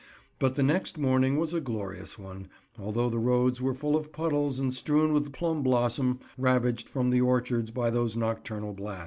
But 0.39 0.55
the 0.55 0.63
next 0.63 0.97
morning 0.97 1.37
was 1.37 1.53
a 1.53 1.61
glorious 1.61 2.17
one, 2.17 2.47
although 2.79 3.07
the 3.07 3.19
roads 3.19 3.61
were 3.61 3.75
full 3.75 3.95
of 3.95 4.11
puddles 4.11 4.57
and 4.57 4.73
strewn 4.73 5.13
with 5.13 5.31
plum 5.31 5.61
blossom 5.61 6.19
ravaged 6.39 6.89
from 6.89 7.11
the 7.11 7.21
orchards 7.21 7.69
by 7.69 7.91
those 7.91 8.17
nocturnal 8.17 8.73
blasts. 8.73 8.99